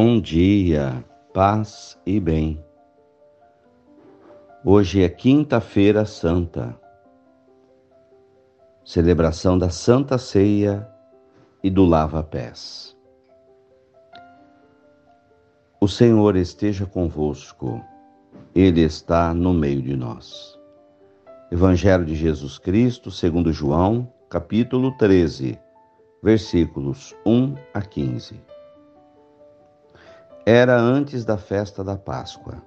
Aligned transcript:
Bom 0.00 0.20
dia, 0.20 1.04
paz 1.34 2.00
e 2.06 2.20
bem. 2.20 2.64
Hoje 4.64 5.02
é 5.02 5.08
Quinta-feira 5.08 6.04
Santa, 6.04 6.78
celebração 8.84 9.58
da 9.58 9.70
Santa 9.70 10.16
Ceia 10.16 10.88
e 11.64 11.68
do 11.68 11.84
Lava-Pés. 11.84 12.96
O 15.80 15.88
Senhor 15.88 16.36
esteja 16.36 16.86
convosco, 16.86 17.84
Ele 18.54 18.82
está 18.82 19.34
no 19.34 19.52
meio 19.52 19.82
de 19.82 19.96
nós. 19.96 20.56
Evangelho 21.50 22.04
de 22.04 22.14
Jesus 22.14 22.56
Cristo, 22.56 23.10
segundo 23.10 23.52
João, 23.52 24.08
capítulo 24.30 24.96
13, 24.96 25.58
versículos 26.22 27.16
1 27.26 27.56
a 27.74 27.82
15. 27.82 28.57
Era 30.50 30.80
antes 30.80 31.26
da 31.26 31.36
festa 31.36 31.84
da 31.84 31.94
Páscoa. 31.94 32.62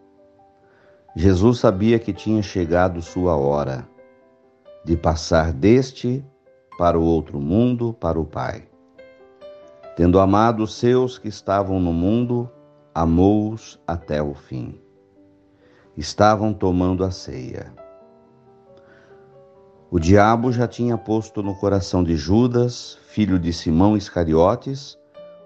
Jesus 1.16 1.58
sabia 1.58 1.98
que 1.98 2.14
tinha 2.14 2.44
chegado 2.44 3.02
sua 3.02 3.36
hora 3.36 3.90
de 4.86 4.96
passar 4.96 5.52
deste 5.52 6.24
para 6.78 7.00
o 7.00 7.04
outro 7.04 7.40
mundo, 7.40 7.92
para 7.92 8.20
o 8.20 8.24
Pai. 8.24 8.68
Tendo 9.96 10.20
amado 10.20 10.62
os 10.62 10.76
seus 10.76 11.18
que 11.18 11.28
estavam 11.28 11.80
no 11.80 11.92
mundo, 11.92 12.48
amou-os 12.94 13.82
até 13.88 14.22
o 14.22 14.36
fim. 14.36 14.80
Estavam 15.98 16.54
tomando 16.54 17.04
a 17.04 17.10
ceia. 17.10 17.74
O 19.90 19.98
diabo 19.98 20.52
já 20.52 20.68
tinha 20.68 21.00
posto 21.00 21.42
no 21.42 21.56
coração 21.56 22.04
de 22.04 22.16
Judas, 22.16 23.00
filho 23.08 23.40
de 23.40 23.52
Simão 23.52 23.98
Iscariotes, 23.98 25.01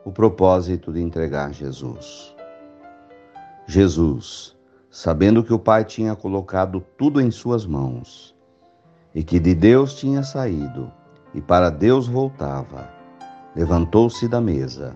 o 0.06 0.12
propósito 0.12 0.94
de 0.94 1.02
entregar 1.02 1.52
Jesus. 1.52 2.36
Jesus, 3.66 4.56
sabendo 4.88 5.44
que 5.44 5.52
o 5.52 5.58
Pai 5.58 5.84
tinha 5.84 6.16
colocado 6.16 6.80
tudo 6.96 7.20
em 7.20 7.32
suas 7.32 7.66
mãos 7.66 8.36
e 9.16 9.24
que 9.24 9.40
de 9.40 9.56
Deus 9.56 9.96
tinha 9.96 10.22
saído 10.22 10.92
e 11.34 11.42
para 11.42 11.72
Deus 11.72 12.08
voltava, 12.08 12.88
levantou-se 13.56 14.28
da 14.28 14.40
mesa, 14.40 14.96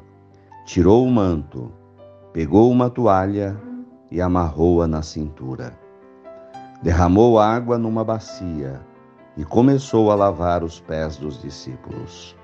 tirou 0.63 1.03
o 1.03 1.11
manto, 1.11 1.71
pegou 2.31 2.69
uma 2.69 2.87
toalha 2.87 3.59
e 4.11 4.21
amarrou-a 4.21 4.87
na 4.87 5.01
cintura. 5.01 5.75
Derramou 6.83 7.39
água 7.39 7.79
numa 7.79 8.03
bacia 8.03 8.79
e 9.35 9.43
começou 9.43 10.11
a 10.11 10.15
lavar 10.15 10.63
os 10.63 10.79
pés 10.79 11.17
dos 11.17 11.41
discípulos, 11.41 12.37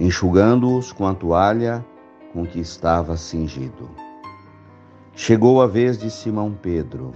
enxugando-os 0.00 0.92
com 0.92 1.06
a 1.06 1.14
toalha 1.14 1.84
com 2.32 2.46
que 2.46 2.60
estava 2.60 3.16
cingido. 3.16 3.90
Chegou 5.14 5.60
a 5.60 5.66
vez 5.66 5.98
de 5.98 6.10
Simão 6.10 6.52
Pedro. 6.52 7.12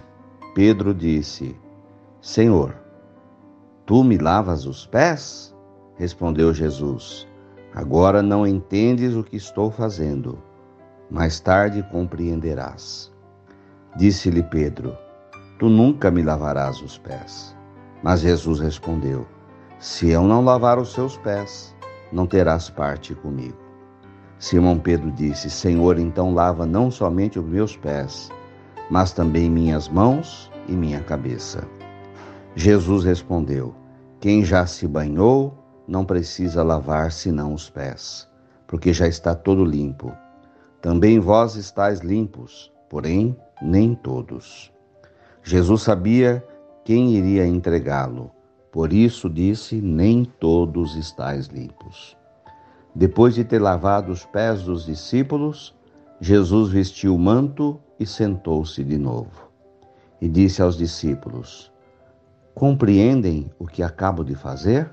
Pedro 0.54 0.94
disse: 0.94 1.56
Senhor, 2.20 2.74
tu 3.84 4.04
me 4.04 4.18
lavas 4.18 4.66
os 4.66 4.86
pés? 4.86 5.54
Respondeu 5.96 6.52
Jesus: 6.52 7.26
Agora 7.74 8.22
não 8.22 8.46
entendes 8.46 9.14
o 9.14 9.24
que 9.24 9.36
estou 9.36 9.70
fazendo. 9.70 10.38
Mais 11.10 11.40
tarde 11.40 11.82
compreenderás. 11.90 13.12
Disse-lhe 13.96 14.42
Pedro: 14.42 14.96
Tu 15.58 15.68
nunca 15.68 16.10
me 16.10 16.22
lavarás 16.22 16.82
os 16.82 16.98
pés. 16.98 17.56
Mas 18.02 18.20
Jesus 18.20 18.60
respondeu: 18.60 19.26
Se 19.78 20.10
eu 20.10 20.22
não 20.22 20.44
lavar 20.44 20.78
os 20.78 20.92
seus 20.92 21.16
pés, 21.18 21.74
não 22.12 22.26
terás 22.26 22.68
parte 22.68 23.14
comigo. 23.14 23.65
Simão 24.38 24.78
Pedro 24.78 25.10
disse: 25.10 25.48
Senhor, 25.48 25.98
então 25.98 26.34
lava 26.34 26.66
não 26.66 26.90
somente 26.90 27.38
os 27.38 27.44
meus 27.44 27.76
pés, 27.76 28.30
mas 28.90 29.12
também 29.12 29.50
minhas 29.50 29.88
mãos 29.88 30.50
e 30.68 30.72
minha 30.72 31.00
cabeça. 31.00 31.66
Jesus 32.54 33.04
respondeu: 33.04 33.74
Quem 34.20 34.44
já 34.44 34.66
se 34.66 34.86
banhou 34.86 35.54
não 35.88 36.04
precisa 36.04 36.62
lavar 36.62 37.12
senão 37.12 37.54
os 37.54 37.70
pés, 37.70 38.28
porque 38.66 38.92
já 38.92 39.08
está 39.08 39.34
todo 39.34 39.64
limpo. 39.64 40.12
Também 40.82 41.18
vós 41.18 41.56
estáis 41.56 42.00
limpos, 42.00 42.72
porém 42.90 43.36
nem 43.62 43.94
todos. 43.94 44.72
Jesus 45.42 45.82
sabia 45.82 46.44
quem 46.84 47.14
iria 47.14 47.46
entregá-lo, 47.46 48.30
por 48.70 48.92
isso 48.92 49.30
disse: 49.30 49.76
Nem 49.80 50.24
todos 50.24 50.94
estáis 50.94 51.46
limpos. 51.46 52.16
Depois 52.98 53.34
de 53.34 53.44
ter 53.44 53.60
lavado 53.60 54.10
os 54.10 54.24
pés 54.24 54.62
dos 54.62 54.86
discípulos, 54.86 55.76
Jesus 56.18 56.70
vestiu 56.70 57.14
o 57.14 57.18
manto 57.18 57.78
e 58.00 58.06
sentou-se 58.06 58.82
de 58.82 58.96
novo. 58.96 59.50
E 60.18 60.26
disse 60.26 60.62
aos 60.62 60.78
discípulos: 60.78 61.70
Compreendem 62.54 63.52
o 63.58 63.66
que 63.66 63.82
acabo 63.82 64.24
de 64.24 64.34
fazer? 64.34 64.90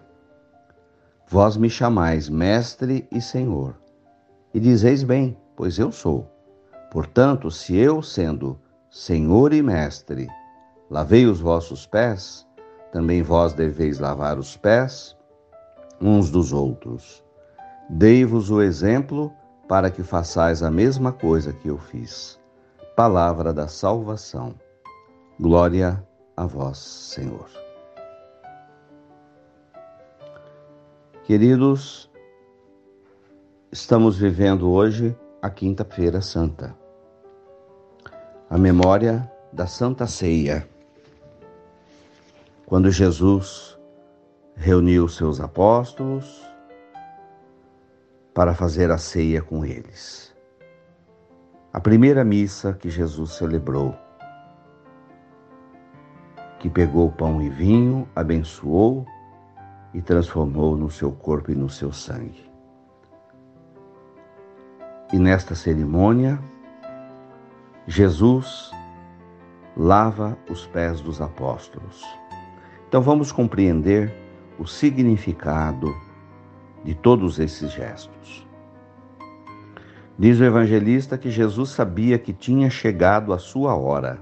Vós 1.30 1.56
me 1.56 1.70
chamais 1.70 2.28
Mestre 2.28 3.08
e 3.10 3.22
Senhor, 3.22 3.74
e 4.54 4.60
dizeis 4.60 5.02
bem, 5.02 5.38
pois 5.56 5.80
eu 5.80 5.90
sou. 5.90 6.30
Portanto, 6.92 7.50
se 7.50 7.74
eu, 7.74 8.02
sendo 8.02 8.60
Senhor 8.92 9.54
e 9.54 9.62
Mestre, 9.62 10.28
lavei 10.90 11.26
os 11.26 11.40
vossos 11.40 11.86
pés, 11.86 12.46
também 12.92 13.24
vós 13.24 13.54
deveis 13.54 13.98
lavar 13.98 14.38
os 14.38 14.58
pés 14.58 15.16
uns 16.02 16.30
dos 16.30 16.52
outros. 16.52 17.23
Dei-vos 17.90 18.50
o 18.50 18.62
exemplo 18.62 19.34
para 19.68 19.92
que 19.92 20.04
façais 20.04 20.64
a 20.64 20.72
mesma 20.72 21.12
coisa 21.12 21.52
que 21.52 21.68
eu 21.68 21.78
fiz. 21.78 22.40
Palavra 22.96 23.54
da 23.54 23.68
salvação. 23.68 24.56
Glória 25.40 26.06
a 26.38 26.46
vós, 26.46 26.78
Senhor. 26.78 27.50
Queridos, 31.26 32.10
estamos 33.72 34.18
vivendo 34.18 34.70
hoje 34.70 35.18
a 35.42 35.50
Quinta-feira 35.50 36.22
Santa, 36.22 36.76
a 38.50 38.58
memória 38.58 39.30
da 39.52 39.68
Santa 39.68 40.08
Ceia, 40.08 40.68
quando 42.66 42.92
Jesus 42.92 43.78
reuniu 44.56 45.08
seus 45.08 45.40
apóstolos, 45.40 46.53
para 48.34 48.54
fazer 48.54 48.90
a 48.92 48.98
ceia 48.98 49.42
com 49.42 49.64
eles. 49.64 50.34
A 51.72 51.80
primeira 51.80 52.24
missa 52.24 52.74
que 52.74 52.90
Jesus 52.90 53.32
celebrou, 53.32 53.96
que 56.60 56.70
pegou 56.70 57.12
pão 57.12 57.42
e 57.42 57.50
vinho, 57.50 58.08
abençoou 58.16 59.06
e 59.94 60.02
transformou 60.02 60.78
no 60.78 60.90
seu 60.90 61.12
corpo 61.12 61.52
e 61.52 61.56
no 61.56 61.70
seu 61.70 61.92
sangue. 61.92 62.50
E 65.12 65.20
nesta 65.20 65.54
cerimônia, 65.54 66.40
Jesus 67.86 68.72
lava 69.76 70.38
os 70.50 70.66
pés 70.68 71.02
dos 71.02 71.22
apóstolos. 71.22 72.04
Então 72.88 73.02
vamos 73.02 73.32
compreender 73.32 74.14
o 74.58 74.66
significado 74.66 75.94
de 76.84 76.94
todos 76.94 77.40
esses 77.40 77.72
gestos. 77.72 78.48
Diz 80.18 80.40
o 80.40 80.44
evangelista 80.44 81.18
que 81.18 81.32
Jesus 81.32 81.70
sabia 81.70 82.20
que 82.20 82.34
tinha 82.34 82.70
chegado 82.70 83.34
a 83.34 83.40
sua 83.40 83.76
hora 83.76 84.20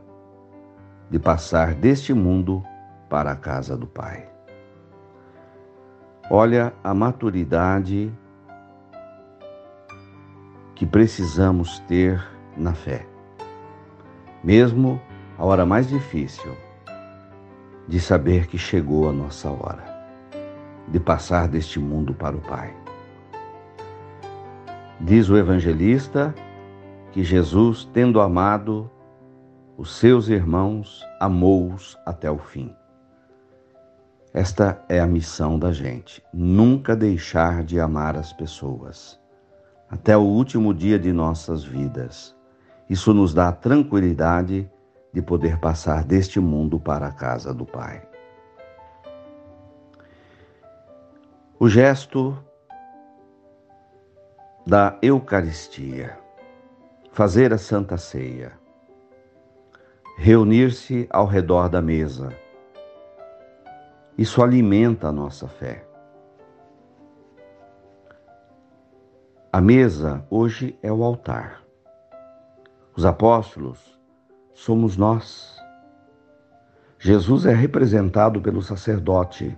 de 1.10 1.20
passar 1.20 1.74
deste 1.74 2.14
mundo 2.14 2.64
para 3.10 3.32
a 3.32 3.36
casa 3.36 3.76
do 3.76 3.86
Pai. 3.86 4.30
Olha 6.30 6.74
a 6.82 6.94
maturidade 6.94 8.12
que 10.74 10.86
precisamos 10.86 11.80
ter 11.80 12.26
na 12.56 12.74
fé. 12.74 13.06
Mesmo 14.42 15.02
a 15.38 15.44
hora 15.46 15.66
mais 15.66 15.90
difícil 15.90 16.56
de 17.86 18.00
saber 18.00 18.48
que 18.48 18.58
chegou 18.58 19.10
a 19.10 19.12
nossa 19.12 19.50
hora 19.50 19.91
de 20.92 21.00
passar 21.00 21.48
deste 21.48 21.80
mundo 21.80 22.14
para 22.14 22.36
o 22.36 22.42
Pai. 22.42 22.76
Diz 25.00 25.30
o 25.30 25.38
evangelista 25.38 26.36
que 27.12 27.24
Jesus, 27.24 27.90
tendo 27.94 28.22
amado 28.22 28.90
os 29.78 29.96
seus 29.96 30.28
irmãos, 30.28 31.04
amou-os 31.20 31.98
até 32.06 32.30
o 32.30 32.38
fim. 32.38 32.76
Esta 34.34 34.84
é 34.88 35.00
a 35.00 35.08
missão 35.08 35.58
da 35.58 35.72
gente, 35.72 36.24
nunca 36.34 36.96
deixar 36.96 37.64
de 37.64 37.80
amar 37.80 38.16
as 38.16 38.32
pessoas, 38.32 39.20
até 39.90 40.16
o 40.16 40.22
último 40.22 40.74
dia 40.74 41.00
de 41.00 41.12
nossas 41.12 41.64
vidas. 41.64 42.36
Isso 42.90 43.14
nos 43.14 43.34
dá 43.34 43.50
a 43.50 43.54
tranquilidade 43.54 44.70
de 45.14 45.22
poder 45.22 45.60
passar 45.60 46.04
deste 46.04 46.40
mundo 46.40 46.80
para 46.80 47.08
a 47.08 47.12
casa 47.12 47.54
do 47.54 47.66
Pai. 47.66 48.11
O 51.64 51.70
gesto 51.70 52.36
da 54.66 54.98
Eucaristia 55.00 56.18
fazer 57.12 57.54
a 57.54 57.58
Santa 57.60 57.98
Ceia, 57.98 58.54
reunir-se 60.18 61.08
ao 61.12 61.28
redor 61.28 61.70
da 61.70 61.80
mesa. 61.80 62.30
Isso 64.18 64.42
alimenta 64.42 65.10
a 65.10 65.12
nossa 65.12 65.48
fé. 65.48 65.86
A 69.54 69.62
mesa 69.62 70.26
hoje 70.32 70.76
é 70.82 70.92
o 70.92 71.04
altar. 71.04 71.62
Os 72.98 73.06
apóstolos 73.06 74.02
somos 74.52 74.98
nós. 74.98 75.62
Jesus 76.98 77.46
é 77.46 77.54
representado 77.54 78.42
pelo 78.42 78.64
sacerdote, 78.64 79.56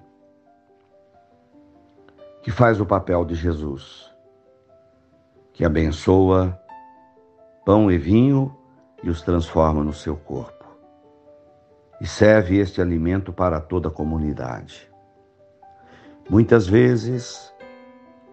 que 2.44 2.52
faz 2.52 2.82
o 2.82 2.86
papel 2.86 3.24
de 3.24 3.36
Jesus, 3.36 4.14
que 5.54 5.64
abençoa 5.64 6.60
pão 7.66 7.90
e 7.90 7.98
vinho 7.98 8.54
e 9.02 9.10
os 9.10 9.22
transforma 9.22 9.82
no 9.82 9.94
seu 9.94 10.18
corpo. 10.18 10.66
E 12.02 12.06
serve 12.06 12.58
este 12.58 12.82
alimento 12.82 13.32
para 13.32 13.62
toda 13.62 13.88
a 13.88 13.92
comunidade. 13.92 14.92
Muitas 16.30 16.68
vezes, 16.68 17.54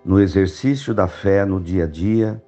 no 0.05 0.19
exercício 0.19 0.93
da 0.93 1.07
fé 1.07 1.45
no 1.45 1.61
dia 1.61 1.85
a 1.85 1.87
dia, 1.87 2.43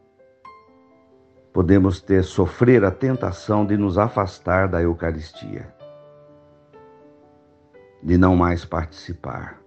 podemos 1.52 2.00
ter 2.00 2.24
sofrer 2.24 2.84
a 2.84 2.90
tentação 2.90 3.64
de 3.64 3.76
nos 3.76 3.98
afastar 3.98 4.66
da 4.66 4.82
Eucaristia, 4.82 5.72
de 8.02 8.18
não 8.18 8.34
mais 8.34 8.64
participar, 8.64 9.61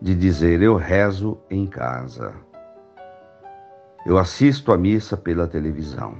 de 0.00 0.14
dizer 0.14 0.62
eu 0.62 0.76
rezo 0.76 1.38
em 1.50 1.66
casa, 1.66 2.34
eu 4.04 4.18
assisto 4.18 4.72
a 4.72 4.76
missa 4.76 5.16
pela 5.16 5.46
televisão. 5.46 6.16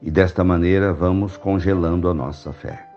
E 0.00 0.10
desta 0.10 0.42
maneira 0.42 0.92
vamos 0.92 1.36
congelando 1.36 2.08
a 2.08 2.14
nossa 2.14 2.52
fé. 2.52 2.88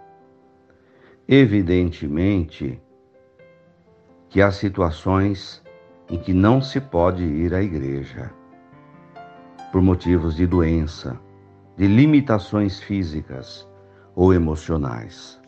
Evidentemente 1.28 2.82
que 4.30 4.42
há 4.42 4.52
situações 4.52 5.62
em 6.10 6.18
que 6.18 6.34
não 6.34 6.62
se 6.62 6.80
pode 6.80 7.24
ir 7.24 7.54
à 7.54 7.62
igreja 7.62 8.32
por 9.72 9.82
motivos 9.82 10.36
de 10.36 10.46
doença, 10.46 11.20
de 11.78 11.88
limitações 11.88 12.80
físicas 12.80 13.68
ou 14.16 14.34
emocionais. 14.34 15.41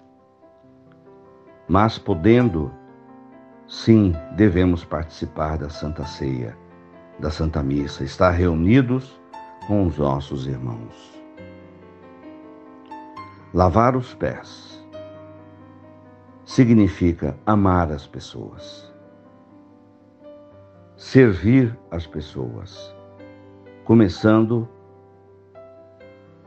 Mas 1.67 1.97
podendo, 1.97 2.71
sim, 3.67 4.13
devemos 4.35 4.83
participar 4.83 5.57
da 5.57 5.69
Santa 5.69 6.05
Ceia, 6.05 6.57
da 7.19 7.29
Santa 7.29 7.63
Missa, 7.63 8.03
estar 8.03 8.31
reunidos 8.31 9.19
com 9.67 9.87
os 9.87 9.97
nossos 9.97 10.47
irmãos. 10.47 11.21
Lavar 13.53 13.95
os 13.95 14.13
pés 14.13 14.83
significa 16.43 17.37
amar 17.45 17.91
as 17.91 18.05
pessoas, 18.07 18.91
servir 20.97 21.77
as 21.91 22.05
pessoas 22.05 22.93
começando 23.85 24.67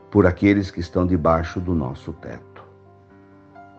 por 0.09 0.25
aqueles 0.25 0.71
que 0.71 0.79
estão 0.79 1.05
debaixo 1.05 1.59
do 1.59 1.75
nosso 1.75 2.13
teto, 2.13 2.56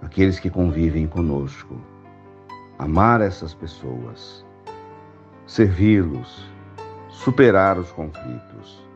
aqueles 0.02 0.38
que 0.38 0.50
convivem 0.50 1.06
conosco. 1.06 1.76
Amar 2.78 3.20
essas 3.20 3.54
pessoas, 3.54 4.44
servi-los, 5.46 6.46
superar 7.08 7.78
os 7.78 7.90
conflitos. 7.90 8.86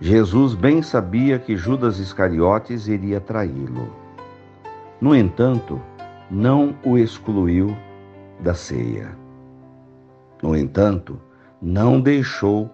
Jesus 0.00 0.54
bem 0.54 0.82
sabia 0.82 1.38
que 1.38 1.56
Judas 1.56 1.98
Iscariotes 1.98 2.88
iria 2.88 3.20
traí-lo. 3.20 3.94
No 5.00 5.14
entanto, 5.14 5.80
não 6.30 6.76
o 6.84 6.98
excluiu 6.98 7.76
da 8.40 8.54
ceia. 8.54 9.16
No 10.42 10.56
entanto, 10.56 11.20
não 11.60 12.00
deixou 12.00 12.68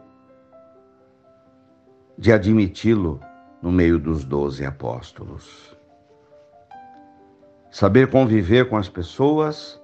de 2.17 2.33
admiti-lo 2.33 3.21
no 3.61 3.71
meio 3.71 3.99
dos 3.99 4.25
doze 4.25 4.65
apóstolos. 4.65 5.78
Saber 7.79 8.11
conviver 8.11 8.69
com 8.69 8.77
as 8.77 8.89
pessoas 8.89 9.81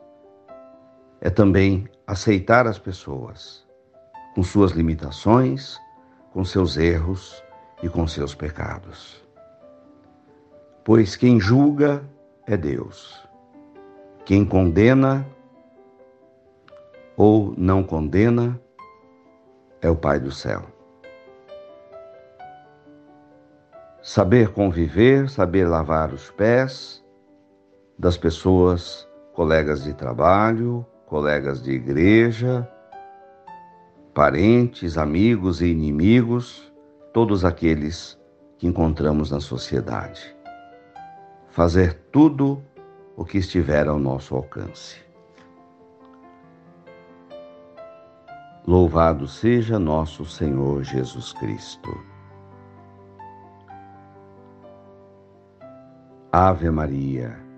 é 1.21 1.31
também 1.31 1.89
aceitar 2.05 2.67
as 2.67 2.77
pessoas, 2.77 3.65
com 4.35 4.43
suas 4.43 4.73
limitações, 4.73 5.79
com 6.33 6.45
seus 6.45 6.77
erros 6.77 7.41
e 7.85 7.89
com 7.89 8.05
seus 8.09 8.35
pecados. 8.35 9.25
Pois 10.83 11.15
quem 11.15 11.39
julga 11.39 12.03
é 12.49 12.57
Deus. 12.57 13.25
Quem 14.25 14.45
condena 14.45 15.25
ou 17.17 17.55
não 17.57 17.85
condena 17.85 18.61
é 19.81 19.89
o 19.89 19.95
Pai 19.95 20.19
do 20.19 20.33
céu. 20.33 20.65
saber 24.03 24.53
conviver, 24.53 25.31
saber 25.31 25.67
lavar 25.69 26.13
os 26.13 26.29
pés 26.33 27.04
das 27.99 28.17
pessoas, 28.17 29.09
colegas 29.33 29.85
de 29.85 29.95
trabalho, 29.95 30.85
colegas 31.07 31.63
de 31.63 31.73
igreja, 31.73 32.69
parentes, 34.13 34.97
amigos 34.97 35.61
e 35.61 35.67
inimigos, 35.67 36.73
todos 37.13 37.45
aqueles 37.45 38.19
que 38.59 38.67
encontramos 38.67 39.31
na 39.31 39.41
sociedade. 39.41 40.35
Fazer 41.49 41.95
tudo 42.11 42.63
o 43.17 43.25
que 43.25 43.39
estiver 43.39 43.87
ao 43.87 43.99
nosso 43.99 44.35
alcance. 44.35 45.05
Louvado 48.67 49.29
seja 49.29 49.79
nosso 49.79 50.25
Senhor 50.25 50.83
Jesus 50.83 51.33
Cristo. 51.35 51.91
Ave 56.33 56.71
Maria, 56.71 57.44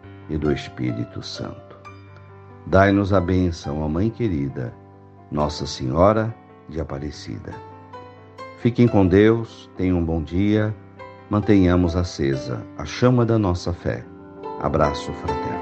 e 0.31 0.37
do 0.37 0.51
Espírito 0.51 1.21
Santo. 1.21 1.75
Dai-nos 2.65 3.11
a 3.11 3.19
bênção, 3.19 3.81
ó 3.81 3.87
Mãe 3.87 4.09
querida, 4.09 4.73
Nossa 5.29 5.65
Senhora 5.67 6.33
de 6.69 6.79
Aparecida. 6.79 7.53
Fiquem 8.59 8.87
com 8.87 9.05
Deus, 9.05 9.69
tenham 9.75 9.97
um 9.97 10.05
bom 10.05 10.23
dia, 10.23 10.73
mantenhamos 11.29 11.95
acesa 11.95 12.65
a 12.77 12.85
chama 12.85 13.25
da 13.25 13.37
nossa 13.37 13.73
fé. 13.73 14.05
Abraço 14.61 15.11
fraterno. 15.13 15.60